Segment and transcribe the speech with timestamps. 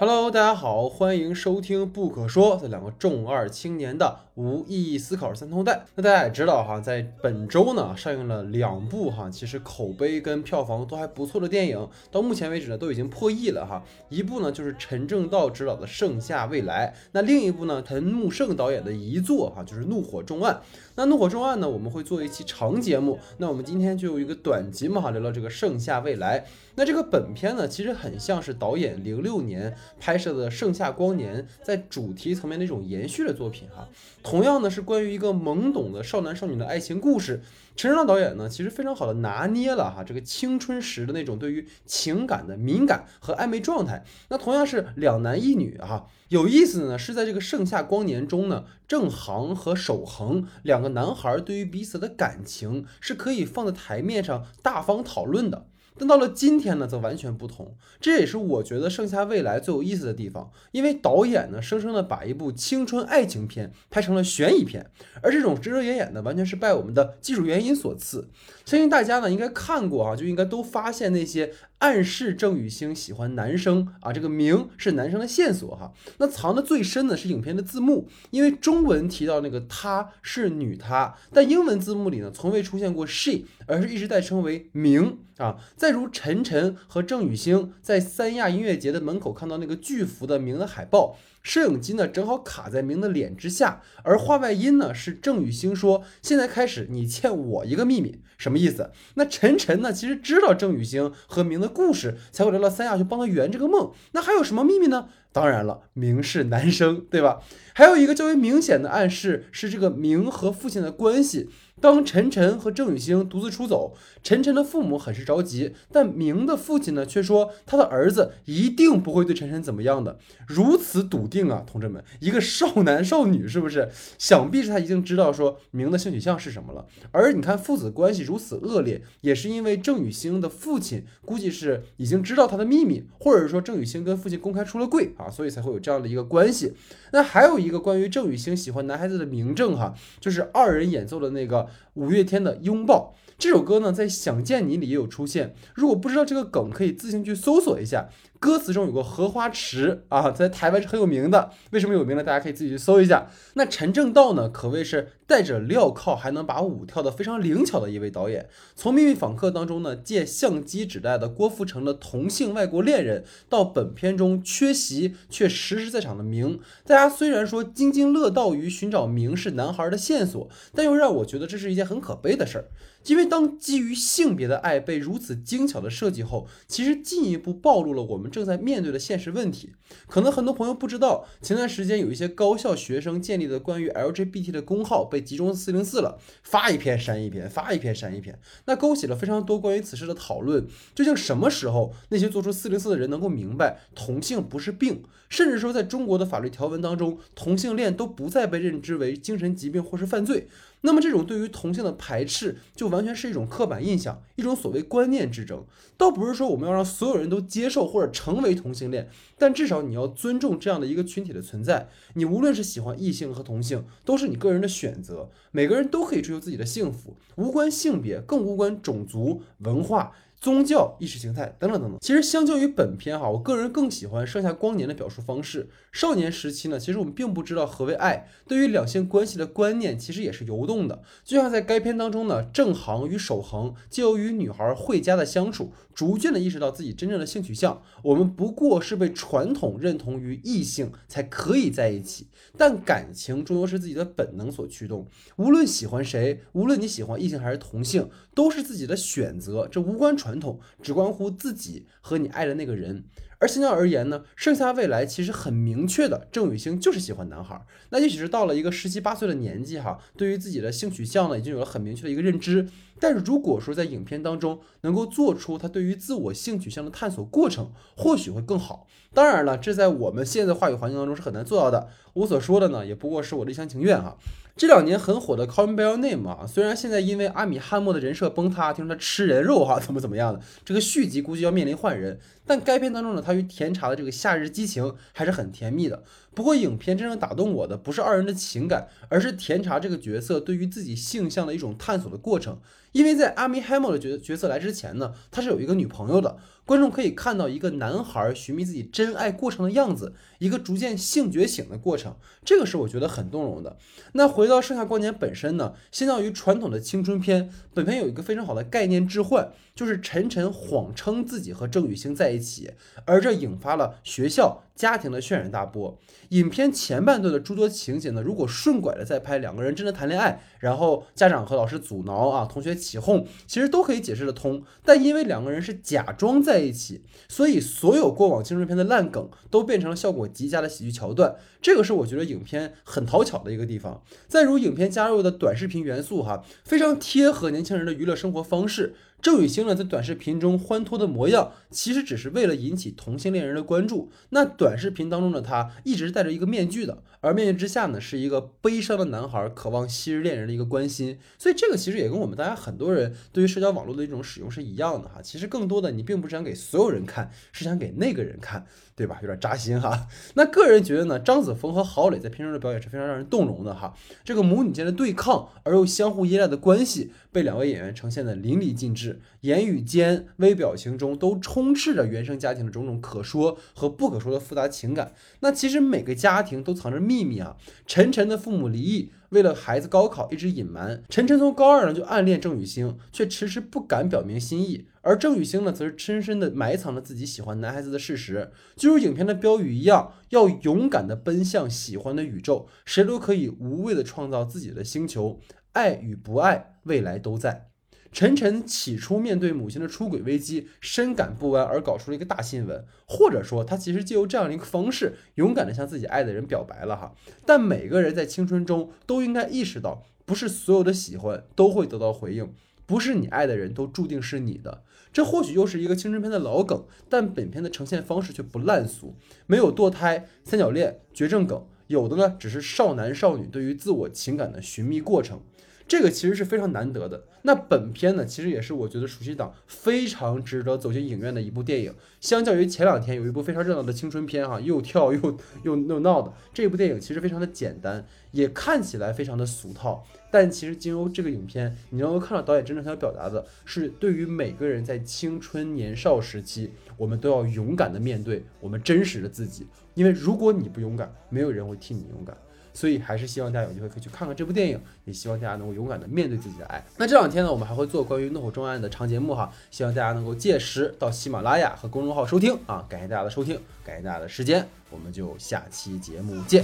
[0.00, 5.86] Hello，大家好，欢迎收听《不可说》这两个重二青年的无意义思考三通带。
[5.96, 13.82] 那大家也知道哈，在本周呢上映了两部哈，其实口碑跟票房都还不错的电影，到目前为止呢都已经破亿了哈。
[14.08, 20.54] 一部呢就是陈正道执导的《盛夏未来》，那另一部呢陈木胜导演的遗作哈，就是《怒火重案》。
[20.94, 26.38] 那《怒火重案》呢，我们会做一期长节目，那我们今天就用一个短集嘛哈，聊聊这个《盛夏未来》。
[26.76, 33.88] 那这个本片呢，其实很像是导演零六年拍摄的《盛夏光年》在主题层面的一种延续的作品哈。
[34.22, 37.42] 同样呢，是关于一个懵懂的少男少女的爱情故事。
[37.76, 44.04] 陈升道导演呢，其实非常好的拿捏了哈这个青春时的那种对于情感的敏感和暧昧状态。
[44.30, 55.68] 那同样是两男一女哈，有意思的呢是在这个《盛夏光年》中呢，郑航和守恒两个男孩对于彼此的感情是可以放在台面上大方讨论的。
[55.98, 57.74] 但到了今天呢，则完全不同。
[58.00, 64.90] 这也是我觉得《盛夏未来》最有意思的地方，因为导演呢，生生的把一部青春爱情片拍成了悬疑片，
[65.22, 68.28] 而这种遮遮掩掩的，完全是拜我们的技术原因所赐。
[68.64, 71.52] 相信大家呢，应该看过啊，就应该都发现那些。
[71.78, 75.92] 暗示郑雨星喜欢男生啊，这个明是男生的线索哈。
[76.18, 85.58] 那藏的最深的是影片的字幕，因为中文提到那个她是女她，但英文字幕里呢从未出现过 she，而是一直在称为明啊。
[85.76, 91.16] 再如陈晨和郑雨星在三亚音乐节的门口看到那个巨幅的明的海报。
[91.42, 103.92] 摄影机呢正好卡在明的脸之下，而话外音呢是郑雨星说：“现在开始，你欠我一个秘密，什么意思？”那陈晨呢其实知道郑雨星和明的故事，才会来到三亚去帮他圆这个梦。
[104.12, 105.08] 那还有什么秘密呢？
[105.38, 107.38] 当然了，明是男生，对吧？
[107.72, 111.48] 还有一个较为明显的暗示是这个明和父亲的关系。
[111.80, 123.88] 当陈晨和郑雨星独自出走，陈晨的父母很是着急，但明的父亲呢却说他的儿子一定不会对陈晨怎么样的，如此笃定啊，同志们，一个少男少女是不是？
[124.18, 126.84] 想必是他已经知道说明的性取向是什么了。
[127.12, 136.74] 而你看父子关系如此恶劣，也是因为郑雨星的父亲估计是已经知道他的秘密，或者说郑雨星跟父亲公开出了柜啊，所以才会有这样的一个关系。
[137.12, 141.68] 那还有一个关于郑雨星喜欢男孩子的明证哈，就是二人演奏的那个。
[141.94, 145.52] 五月天的拥抱这首歌呢，在想见你里也有出现。
[145.74, 148.08] 如果不知道这个梗，可以自行去搜索一下。
[148.40, 151.50] 歌词中有个荷花池啊，在台湾是很有名的。
[151.72, 152.22] 为什么有名呢？
[152.22, 153.28] 大家可以自己去搜一下。
[153.54, 158.48] 那陈正道呢，可谓是带着镣铐还能把舞跳得非常灵巧的一位导演。
[158.76, 172.68] 从《秘密访客》当中呢，借相机指代的郭富城的同性外国恋人，到本片中缺席却实时在场的明，大家虽然说津津乐道于寻找明是男孩的线索，但又让我觉得这是一件很可悲的事儿。
[173.06, 179.72] 因为当基于性别的爱被如此精巧的设计后，其实进一步暴露了我们正在面对的现实问题。
[180.06, 190.66] 可能很多朋友不知道，前段时间有一些高校学生建立的关于 LGBT 的公号被集中四零四了，发一篇删一篇，发一篇删一篇，那勾起了非常多关于此事的讨论。
[190.94, 200.48] 究竟什么时候那些做出四零四的人能够明白同性不是病，甚至说在中国的法律条文当中，同性恋都不再被认知为精神疾病或是犯罪？
[200.82, 205.64] 那么这种对于同性的排斥，就完全是一种刻板印象，一种所谓观念之争。
[205.96, 211.88] 倒不是说我们要让所有人都接受或者成为同性恋，但至少你要尊重这样的一个群体的存在。
[212.14, 220.12] 你无论是喜欢异性和同性，都是你个人的选择，每个人都可以追求自己的幸福，无关性别，更无关种族文化。
[220.40, 225.68] 宗教意识形态等等等等，其实相较于本片哈，我个人更喜欢《盛夏光年》的表述方式。
[225.90, 231.02] 少年时期呢，其实我们并不知道何为爱，对于两性关系的观念其实也是游动的。
[231.24, 237.82] 就像在该片当中呢，郑航与守恒借由与女孩慧佳的相处，逐渐的意识到自己真正的性取向。
[238.04, 245.08] 我们不过是被传统认同于异性才可以在一起，但感情终究是自己的本能所驱动。
[245.34, 250.27] 无论喜欢谁，无论你喜欢异性还是同性，都是自己的选择，这无关传。
[250.28, 253.04] 传统只关乎自己和你爱的那个人，
[253.38, 257.64] 而现在而言呢，盛夏未来其实很明确的，郑宇星就是喜欢男孩。
[257.88, 262.68] 那也许是到了一个十七八岁的年纪哈，对于自己的性取向呢，已经有了很明确的一个认知。
[263.00, 268.86] 但是如果说在影片当中能够做出他对于自我性取向的探索过程，或许会更好。
[269.14, 271.88] 当然了，这在我们现在的话语环境当中是很难做到的。
[272.12, 274.18] 我所说的呢，也不过是我的一厢情愿哈。
[274.58, 282.18] 这两年很火的《Call Me By Your Name》啊，虽然现在因为阿米汉默的人设崩塌，听说他吃人肉哈， 怎么怎么样的，这个续集估计要面临换人。
[282.44, 286.02] 但该片当中呢，他与甜茶的这个夏日激情还是很甜蜜的。
[286.38, 292.60] 不过影片真正打动我的不是二人的情感，而是甜茶这个角色对于自己性向的一种探索的过程。
[292.92, 296.38] 因为在阿米·海默的角角色来之前呢，他是有一个女朋友的。
[296.64, 302.14] 观众可以看到一个男孩寻觅自己真爱过程的样子，一个逐渐性觉醒的过程，
[302.44, 303.78] 这个是我觉得很动容的。
[304.12, 312.72] 那回到《盛夏光年》本身呢，相较于传统的青春片，本片有一个非常好的概念置换，就是晨晨谎称自己和郑雨兴在一起，
[313.06, 314.62] 而这引发了学校。
[314.78, 315.98] 家庭的渲染大波，
[316.30, 324.62] 影片前半段的诸多情节呢，如果顺拐的再拍，两个人真的谈恋爱，然后家长和老师阻挠啊，同学起哄，其实都可以解释得通。
[324.84, 331.36] 但因为两个人是假装在一起，所以所有过往青春片的烂梗都变成了效果极佳的喜剧桥段。
[331.60, 334.02] 这个是我觉得影片很讨巧的一个地方。
[334.28, 338.94] 再如影片加入的短视频元素，哈，非常贴合年轻人的娱乐生活方式。
[339.20, 344.12] 郑雨欣呢，在短视频中欢脱的模样，其实只是为了引起同性恋人的关注。
[344.28, 351.16] 那短视频当中的他，一直是戴着一个面具的，而面具之下呢，是一个悲伤的男孩，渴望昔日恋人的一个关心。
[351.38, 355.20] 所以这个其实也跟我们大家很多人对于社交网络的一种使用是一样的哈。
[355.22, 358.66] 其实更多的你并不是想给所有人看，是想给那个人看，
[358.96, 359.20] 对吧？
[359.22, 360.08] 有点扎心哈。
[360.34, 363.94] 那个人觉得呢，张子枫和郝蕾在片中的表演是非常让人动容的哈。
[364.24, 369.20] 这个母女间的对抗而又相互依赖的关系，被两位演员呈现的淋漓尽致。
[369.42, 375.12] 言语间、微表情中都充斥着原生家庭的种种可说和不可说的复杂情感。
[375.38, 377.54] 那其实每每个家庭都藏着秘密啊。
[377.86, 381.02] 晨晨的父母离异，为了孩子高考一直隐瞒。
[381.10, 384.86] 晨晨从高二呢就暗恋郑雨欣，却迟迟不敢表明心意。
[385.02, 388.50] 而郑雨欣呢，则是深深的埋藏了自己喜欢男孩子的事实。
[388.74, 392.66] 就如影片的标语一样，要勇敢的奔向喜欢的宇宙。
[392.86, 395.38] 谁都可以无畏的创造自己的星球。
[395.74, 397.67] 爱与不爱，未来都在。
[398.10, 407.14] 晨晨起初面对母亲的出轨危机，深感不安，而搞出了一个大新闻，或者说他其实借由这样的一个方式，勇敢的向自己爱的人表白了哈。
[407.44, 412.52] 但每个人在青春中都应该意识到，不是所有的喜欢都会得到回应，
[412.86, 414.82] 不是你爱的人都注定是你的。
[415.12, 419.14] 这或许又是一个青春片的老梗，但本片的呈现方式却不烂俗，
[419.46, 425.40] 没有堕胎、三角恋、绝症梗，有的呢只是少男少女对于自我情感的寻觅过程。
[425.88, 427.24] 这个其实是非常难得的。
[427.42, 431.94] 那本片呢，其实也是我觉得暑期档非常值得走进影院的一部电影。
[432.20, 440.04] 相较于前两天有一部非常热闹的青春片，哈，又跳又又又闹的这部电影，其实非常的简单，也看起来非常的俗套。
[440.30, 449.66] 但其实经由这个影片，你能够看到导演真正想表达的是，对于每个人在青春年少时期，我们都要勇敢的面对我们真实的自己。
[449.94, 452.36] 因为如果你不勇敢，没有人会替你勇敢。
[452.72, 456.84] 所以还是希望大家有机会可以去看看这部电影，也希望大家能够勇敢的面对自己的爱。
[456.96, 462.84] 那这两天呢，我们还会做关于《怒火重案》的长节目哈，希望大家能够届时到喜马拉雅和公众号收听啊。
[462.88, 466.62] 感谢大家的收听，感谢大家的时间，我们就下期节目见。